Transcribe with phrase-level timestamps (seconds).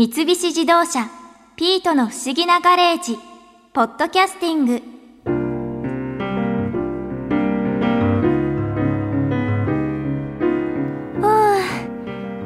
[0.00, 1.10] 三菱自動車
[1.56, 3.18] ピートの不思議なガレージ
[3.74, 4.82] ポッドキャスティング。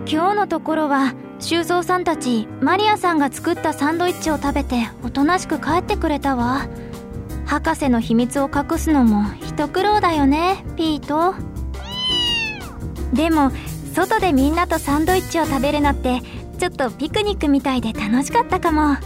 [0.04, 6.66] 今日のところは修造さんたちマリアさんが作ったサンドイッチを食べておとなしく帰ってくれたわ。
[7.46, 11.36] 博士の秘密を隠すのも一苦労だよねピート。
[13.12, 13.52] でも
[13.94, 16.20] 外でみんなとサンドイッチを食べるのって
[16.54, 18.96] ちょっとピクニックみたいで楽しかったかも。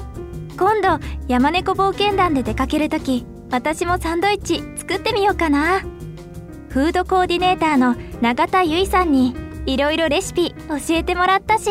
[0.59, 5.81] 今度山猫冒険団で出かける時私もサンドイッチ作ってみようかな。
[6.69, 9.35] フードコーディネーターの永田由衣さんに
[9.67, 11.71] いろいろレシピ教えてもらったし。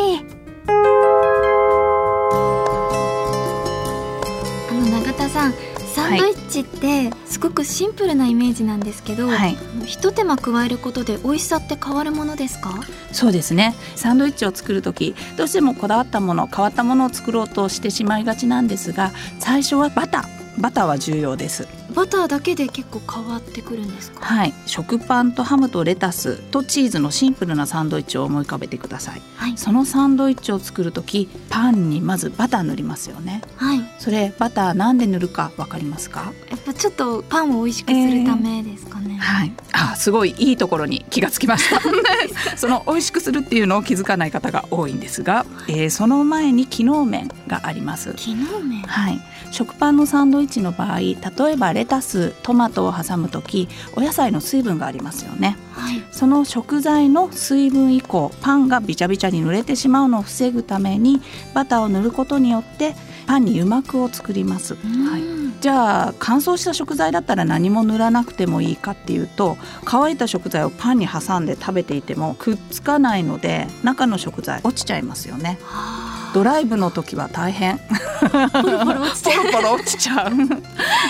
[4.70, 5.54] あの永田さん
[5.98, 12.80] サンドイッチってすごくシンプルなイメージなんですけど、はい、ひと手間加えることで美味しさって変わるものですか？
[13.12, 13.74] そうですね。
[13.96, 20.62] サンドイッチを作る時どうしてもこだわったもの変わったものを作ろうとしてしまいがちなんですが最初はバター。
[20.62, 24.24] バターは重要ですバターだけで結構変わってくるんですか？
[24.24, 24.54] はい。
[24.68, 33.42] 食パンとハムとレタスとチーズのシンプルなサンドイッチを思い浮かべてください、はい、そのサンドイッチを作る時パンにまずバター塗りますよね。
[33.56, 33.80] はい。
[33.98, 36.32] それバターなんで塗るかわかりますか？
[36.52, 38.97] やっぱちょっとパンを美味しくするためですか？
[38.97, 39.54] ね、えー、はい。
[39.74, 41.82] あすごいいいところに気がつきました。
[42.58, 48.14] その美味しくするっていうのを気づかない方が多いんですが、えー、その前に機能面があります。
[48.16, 49.22] 機能面はい。
[49.52, 51.16] 食パンのサンドイッチの場合例
[51.54, 61.22] えばレタストマトを挟む時お野菜の水分がありますよね、はい、その食材の水分以降パンがびちゃびちゃに濡れてしまうのを防ぐために
[61.54, 65.22] バターを塗ることによってパンに油膜を作ります、はい、
[65.60, 75.60] じゃあ乾燥した食材だったら何も塗らなくてもいいかっていうと乾いた食材をパンに挟んで食べていてもくっつかないので中の食材落ちちゃいますよね。
[75.64, 77.80] はあドライブの時は大変。
[77.80, 79.46] ポロポロ落ちちゃう。
[79.46, 80.32] ポロポロ落ちちゃう。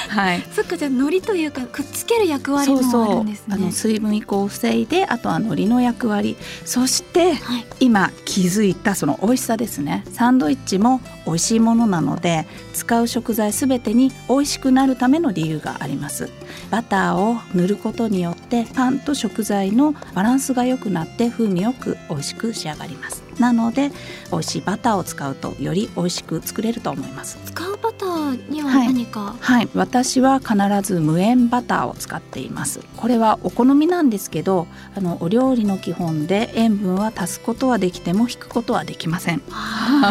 [0.10, 0.42] はい。
[0.52, 3.56] そっかじゃあ海苔というかくっつける役割もあるんですね。
[3.56, 6.38] あの水分移行を防いであとは海苔の役割。
[6.66, 10.04] そして、はい、今気づいたその美味しさですね。
[10.12, 16.30] サンドイッチも美味しいものなので使う食材すべてに美味しくなるための理由があります。
[16.70, 23.92] バターを塗ることによってパンと食材のバランスが良くなって風味よく美味しく仕上がりますなので
[24.32, 27.38] 美味しいバターを使うとより美味しく作れると思います。
[27.46, 32.82] 使うバターには何か、はい、はい、私は必ず無塩バターを使っています。
[32.98, 39.42] これはお好みなんですけどあのお料理の基本で塩分は足すことはできても引くことはできません。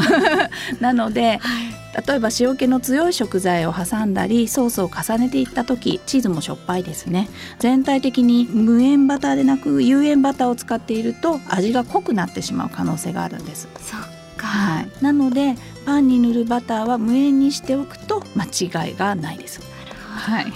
[0.81, 7.29] なので、はい例えば塩気の強い食材を挟んだりソースを重ねていった時チーズもしょっぱいですね。
[7.59, 13.69] 全体的に無塩バターでなく有塩バターを使っていると味が濃くなってしまう可能性があるんです。
[13.81, 14.01] そっ
[14.37, 15.55] か、はい、なので
[15.87, 19.61] パンに塗るバターは無塩にしておくと間違いがないです。
[19.95, 20.47] はい、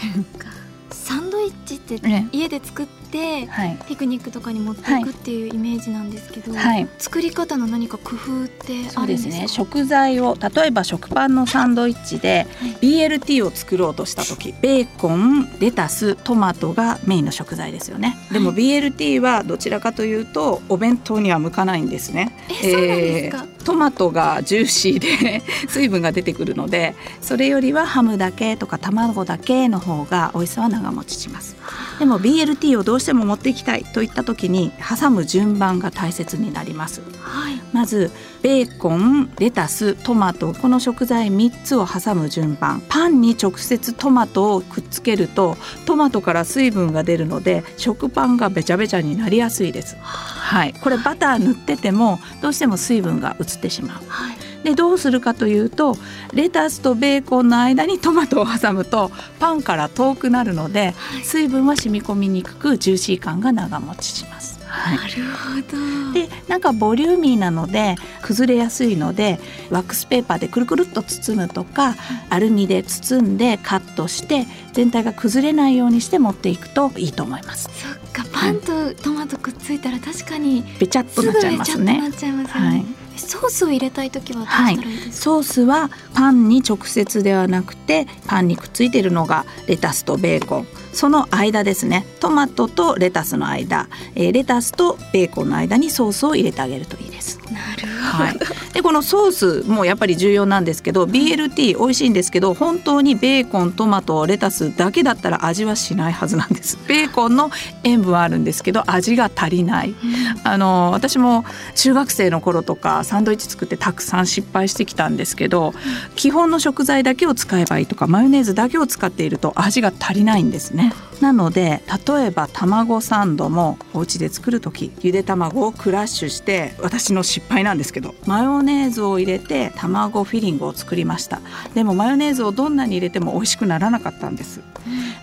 [0.91, 2.01] サンドイッチって
[2.33, 9.35] 家で作ってて、はい、ピクニックとかに持っていくっていうイメージなんですけど、はい、作り方の何か工夫ってあるんですか？
[9.43, 9.49] ね。
[9.49, 12.47] 食材を例えば食パンのサンドイッチで
[12.81, 18.17] BLT を作ろうとした時ベーコンレタストマトがメインの食材ですよね。
[18.33, 22.33] でも BLT はどちらかというとお弁当には向かないんですね。
[22.63, 31.57] えー、トマトがジューシーで 水分が出てくるのでそれよりはハムだけとか卵だけの方が美味しさは長持ちします。
[31.99, 38.11] でも BLT をどうしても持っていきたいといった時に挟む順番が大切になります、はい、まず
[38.43, 42.83] ベーコンレタストマトこの食材3つを挟む順番。
[42.89, 45.57] パンに直接トマトをくっつけると
[45.87, 54.37] トマトから水分が出るので食パンがべちゃべちゃになりやすいです、はい、これバター塗っててもどうしても水分が移ってしまう、はい。
[54.65, 55.97] でどうするかというと
[56.35, 64.60] レタスとベーコンの間にトマトを挟むとパンから遠くなるので、水分は染み込みにくくジューシー感が長持ちします。
[64.81, 66.13] はい、なるほど。
[66.13, 69.39] でなんかボリューミーなので崩れやすいので
[69.71, 71.97] ワックスペーパーでくるくるっと包むとか、
[72.29, 77.69] アルミで包んでカットして全体が崩れないようにして持っていくといいと思います。
[77.73, 82.13] そっかパンとトマトくっついたら確かにべちゃっとなっちゃいますね。
[82.13, 82.45] すね。
[82.47, 82.85] はい。
[83.21, 92.07] ソースを入れたい時はどうしたらいいですか、はい、ソースはパンに直接ではなくてパンにくっついているのがレタスとベーコンその間ですね。
[92.21, 97.39] トマトとレタスの間、えー、レタスとベーコンの間にソースを入れてあげるといいです。
[97.51, 98.39] なるほど、はい、
[98.73, 106.79] でこのソースもやっぱり重要なんですけど BLT 美味しいんですけど本当にベーコントマトレタスだけだったら味はしないはずなんです。
[106.87, 107.51] ベーコンの
[107.85, 109.97] 塩分はあるんですけど味が足りない、うん、
[110.45, 111.45] あの私も
[111.75, 115.75] 中学生の頃とかサンドイッチ作ってたくさん失敗してきたんですけど、うん、
[116.17, 120.80] 基本の食材だけを使えばいいとかマヨネーズだけを使っていると味が足りないんですね
[121.21, 131.41] なので例えば卵サンドもお家で作る時ゆで卵をクラッシュして私の失敗なんですけどマヨネーズを入れて卵フィリングを作りました。
[131.75, 134.61] でもマヨネーズをどんなに入れても美味しくならなかったんです。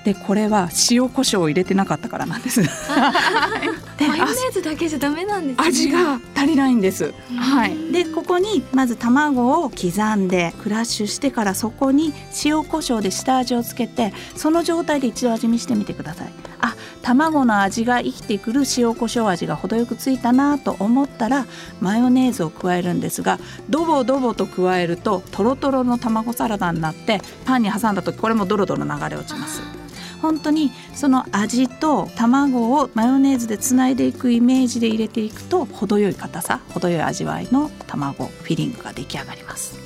[0.08, 2.62] でこれは塩コショウを入れてなかったからなんです。
[4.08, 7.14] マヨネーズだけじゃダメなんです、ね、味が足りないんです。
[7.36, 7.76] はい。
[7.92, 12.14] でここにまず卵を刻んでクラッシュしてからそこに
[12.46, 16.28] 塩コショウで下味をつけてその状態で一度味見してみてください。
[16.62, 21.48] あ卵の味が生きてくる塩コショウ味が程よくついたなと思ったら
[21.82, 23.40] マヨネーズを加えるんですが
[23.70, 29.77] ドボドボと加えるとトロトロの卵サラダになってパンに挟んだ時これもドロドロ流れ落ちます
[30.22, 39.80] 本当にその味と卵をマヨネーズでつないでいくイメージで入れていくと程よい硬さ程よい味わいの卵フィリングが出来上がります。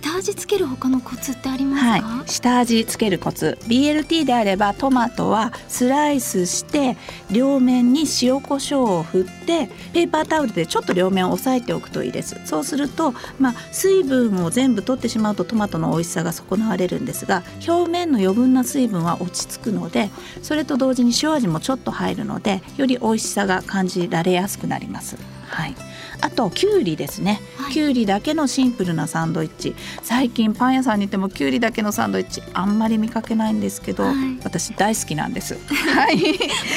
[0.00, 3.58] 下味つける他のコツってありますか、はい、下味つけるコツ。
[3.64, 6.96] BLT であればトマトはスライスして
[7.30, 12.40] 両面に塩コショウを振ってペーパータオルでちょっと両面を押さえておくといいです。
[12.46, 20.10] そうするとまあ、水分を全部取ってしまうとトマトの美味しさが損なわれるんですが表面の余分な水分は落ち着くので
[20.42, 25.16] それと同時に塩味もちょっと入るのでより美味しさが感じられやすくなります。
[25.46, 25.74] はい。
[26.22, 29.74] あときゅうりですね、はい、きゅうりだけのシンプルなサンドイッチ。
[30.02, 34.14] 最近パン屋さんに行ってもきゅうりだけのサンドイッチあんまり見かけないんですけど、はい、
[34.44, 35.58] 私大好きなんです。
[35.94, 36.16] はい。
[36.18, 36.30] 美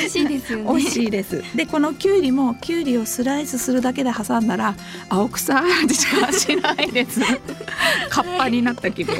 [0.05, 0.65] 味しいですよね。
[0.65, 1.43] 美味しいです。
[1.55, 4.75] でこのきゅうりもきゅうりをスライスするだけで挟んだら
[5.09, 7.19] 青臭い味しかしないです。
[8.09, 9.15] カッパになった気分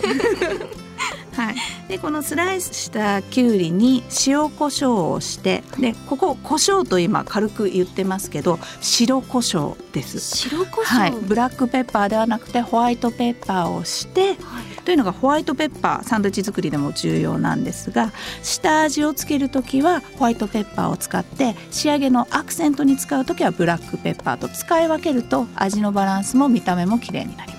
[1.35, 1.56] はい、
[1.88, 10.19] でこのスライスしたきゅうりに塩コショウをしてでここ胡椒と今軽く言ってますけど白胡椒です。
[10.19, 14.35] 白胡椒、はい、ブラックペッパーではなくてホワイトペッパーをして、はい、
[14.83, 27.52] というのがホワイトペッパーサンドイッチ作りでも重要なんですが下味をつける時はホワイトペッパーを使って仕上げのアクセントに使う時はブラックペッパーと使い分けると味のバランスも見た目も綺麗になります。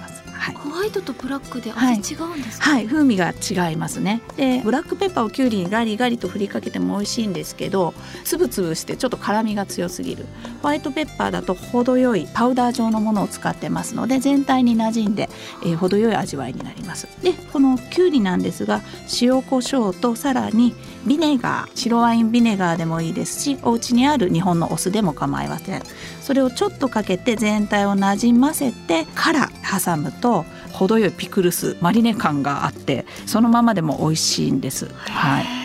[0.44, 4.20] はい、ホワイトとブラックで味違うんですか、はい、はい、風味が違いますね。
[4.36, 7.94] でブラックペッパーをきゅうりにガリガリと振りかけても美味しいんですけど
[8.24, 10.26] つぶつぶしてちょっと辛みが強すぎる。
[10.60, 15.30] ホワイトペッパーだと程よいパウダー状のものを使ってますので全体に馴染んで、
[15.62, 17.08] えー、程よい味わいになります。
[17.22, 18.82] でこのきゅうりなんですが
[19.20, 20.74] 塩コショウとさらに
[21.06, 25.82] ビネガー白ワインビネガーでもいいですしお家にある日本のお酢でも構いません
[26.20, 29.50] それをちょっとかけて全体をなじませてから
[29.84, 34.86] 挟むと程よいピクルスマリネ感があってそのままでも美味しいんです。
[34.92, 35.63] はい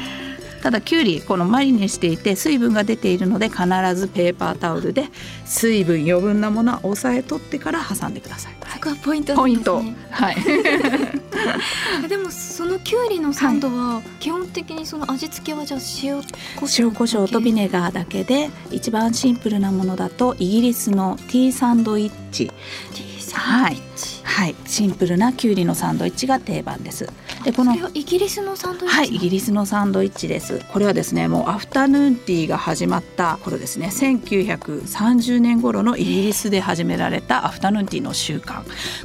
[0.61, 3.63] ただきゅうりこのマリネしていて水分が出ているので必
[3.95, 5.05] ずペーパータオルで
[5.45, 8.53] 水分余分なものは押さえ取ってから挟んでください。
[8.79, 9.81] そこはポイント、ね、ポイント。
[10.09, 10.37] はい。
[12.07, 16.21] でもそのきゅうりのサンドは基本的にその味付けはじゃあ塩
[16.55, 22.47] コシ塩コショウとビネガーだけで一番シンプルなものだとイギリスのティーサンドイッチ。
[22.47, 24.19] ティーサンドイッチ。
[24.23, 27.09] はいはい、シンプルなきゅうりのサンドイッチが定番です。
[27.49, 30.63] でこのイギリスのサンドイッチはいイギリスのサンドイッチです。
[30.71, 33.87] これはですねもうアフタヌーンティーが始まった頃ですね。
[33.87, 38.61] 1930年頃のイギリスで始められたアフタヌーンティーの習慣。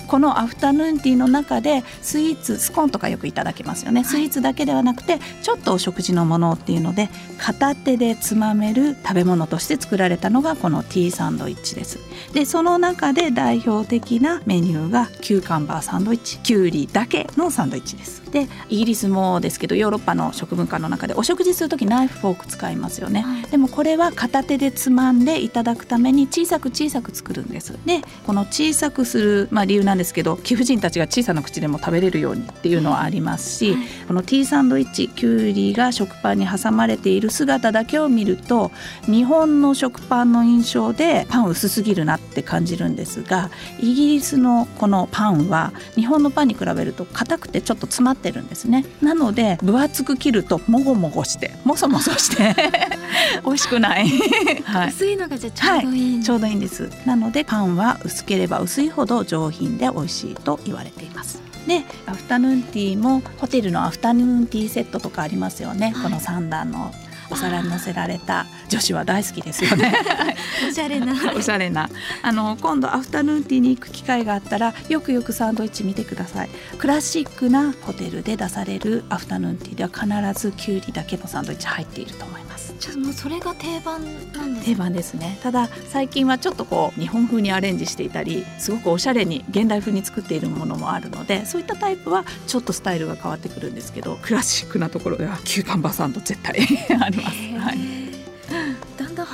[0.08, 4.04] このアフタヌーンティーの中でスイーツスコーンとかよくいただきますよね。
[4.04, 7.08] スイーツだけではなくてちょっとお食事のものっていうので
[7.38, 11.98] 片手でつまめる食べ物として作られたのがこのティーサンドイッチです。
[12.34, 16.36] でその中で代表的なメニューがキューカンバーサンドイッチ。
[16.40, 27.78] きゅうりだけのサンドイッチですでイギリスもですけどヨーロッパの食文化の中でお食事する時ナイフフォーク使いますよね、はい、でもこれは片手でつまんでいただくために小さく小さく作るんです。
[27.86, 38.72] でこの小さくする、まあ、理由なんですけど貴婦人たちが小さな口でも食べれるようにっていうのはありますし、はい、このティーサンドイッチきゅうりが食パンに挟まれている姿だけを見ると
[39.06, 43.50] 日本の食パンの印象でパン薄すぎるなって感じるんですが
[43.80, 48.84] イギリスのこのパンは日本のパンに比べると硬くてちょっと詰まってるんですね。
[49.02, 52.54] なので分厚く切るともごもごしてもそもそして
[53.44, 54.08] 美味しくない。
[54.64, 56.90] はい、薄いのがじゃちょうどいい、はい、ちょうどいいんです。
[57.04, 61.42] なのでパンは薄ければ薄いほど上品で美味しいと言われています。
[61.66, 66.92] でアフタヌーンティーもホテルのアフタヌーンティーセットとかありますよね、はい、この3段の
[67.30, 69.92] お皿に乗せられた女子は大好きですよね。
[70.68, 71.14] おしゃれな。
[71.36, 71.88] おしゃれな。
[72.22, 76.50] あの今度アフタヌーンティーに行く機会があったらよくよくサンドイッチ見てください。
[76.78, 79.90] クラシックなホテルで出されるアフタヌーンティーでは
[80.32, 84.02] 必ずきゅうりだけのサンドイッチ入っていると思いますじゃもうそれが定番
[84.32, 85.38] なんです定番ですね。
[85.42, 96.58] ただ最近はちょっとこう日本風にアレンジしていたりすごくおしゃれに現代風に作っているものもあるのでそういったタイプはちょっとスタイルが変わってくるんですけどクラシックなところではキューカンバーサンド絶対
[97.00, 98.03] あります、はい。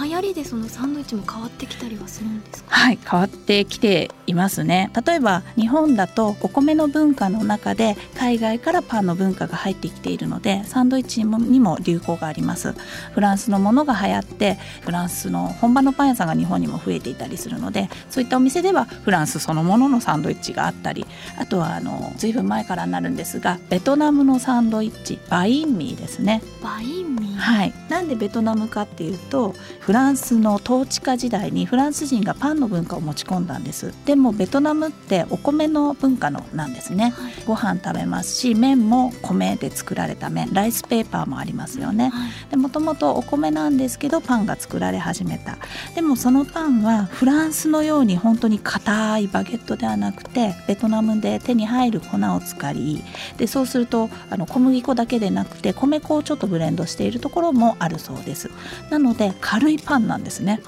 [0.03, 2.71] 流行りでそのサンドイッチも変わってきたりはするんですか？
[2.75, 4.91] はい変わってきていますね。
[5.07, 12.75] 例えば日本だとお米の文化の中で海外からパンの文化が入ってきているのでサンドイッチにも流行があります。
[13.13, 21.07] フランスのものが流行ってフランスの本場のパン屋さんが日本にも増えていたりするのでそういったお店ではフランスそのもののサンドイッチがあったり
[21.39, 26.43] あとはあの随分前からなるんですがベトナムのサンドイッチバインミーですね。
[26.63, 27.37] バインミー？
[27.37, 27.75] はい。
[27.89, 29.55] なんでベトナムかっていうと
[29.91, 33.93] フランスの統治下時代にフランス人がパンの文化を持ち込んだんです。
[34.05, 40.51] でもベトナムってお米の文化のなんですね、はい、ご飯食べますし麺も米で作られた麺。
[40.53, 42.13] ライスペーパーもありますよね、
[42.51, 45.59] でもともとお米なんですけどパンが作られ始めた。
[45.97, 53.03] でもそのパンはフランスのように本当に硬いバゲットではなくてベトナムで手に入る粉を使い
[53.39, 58.53] でそうするとあの小麦粉だけでなくて米粉をちょっとブレンドしているところもあるそうです。
[58.89, 60.61] なので軽いパンなんですね。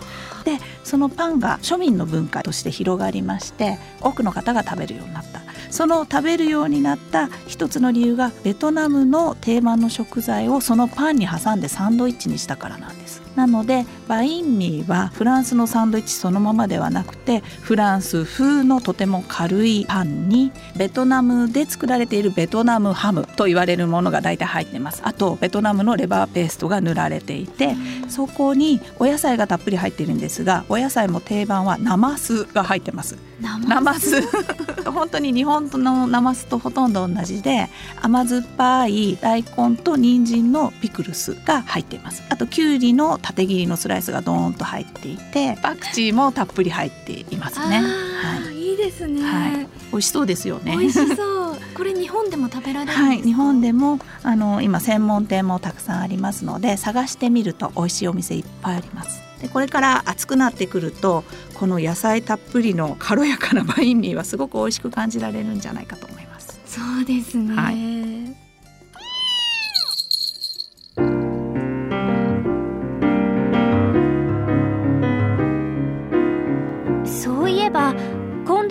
[0.45, 5.43] でそのパンが庶民の文化として広がりまして多くの方が食べるようになった。
[5.71, 13.22] その食べるようになった一つの理由がベトナムの定番の食材をそのパンに挟んでサンドイッチにしたからなんです。
[13.35, 25.01] なのでバインミーはフランスのサンドイッチそのままではなくてフランス風のとても軽いパンにベトナムで作られているベトナムハムと言われるものが大体入ってます。
[25.05, 27.75] あとベトナムのレバーペーストが塗られていて
[28.09, 33.17] そこにお野菜がたっぷり入っているんですがお野菜も定番はナマスが入ってます。
[33.41, 34.23] ナマス？
[34.87, 37.69] 本当に日本のナマスとほとんど同じで
[38.01, 42.23] 甘酸っぱい大根と人参のピクルスが入っています。
[42.29, 47.81] あときゅうりの縦切りのスライスがドーンと入っていてパクチーもたっぷり入っていますね。
[47.81, 50.77] はい、いいですね、はい、美味しそうですよね。
[50.77, 51.57] 美味しそう。
[51.75, 59.23] これ日本でも食べられるはい、日本でもあの今専門店もたくさんありますので探してみると美味しいお店いっぱいあります。
[59.41, 61.25] でこれから暑くなってくると
[61.55, 66.61] この野菜たっぷりの軽やかなバインミーはすごく美味しく感じられるんじゃないかと思います。
[66.67, 67.55] そうですね。
[67.55, 68.12] はい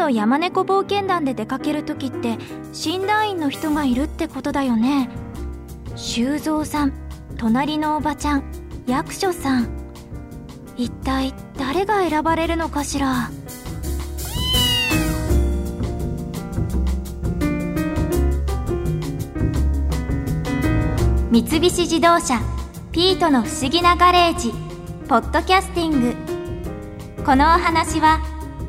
[0.09, 2.37] 山猫冒険団で出かける時って
[2.73, 5.09] 診断員の人がいるってことだよね。
[5.95, 6.93] 修造さん
[7.37, 8.43] 隣のおばちゃん
[8.87, 9.69] 役所さん。
[10.77, 13.29] 一体誰が選ばれるのかしら？
[21.29, 22.41] 三菱自動車
[22.91, 24.51] ピートの不思議なガレージ
[25.07, 26.15] ポッドキャスティング。
[27.23, 28.19] このお話は